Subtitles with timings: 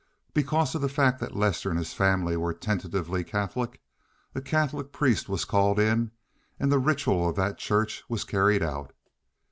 [0.33, 3.79] Because of the fact that Lester and his family were tentatively Catholic,
[4.33, 6.09] a Catholic priest was called in
[6.59, 8.93] and the ritual of that Church was carried out.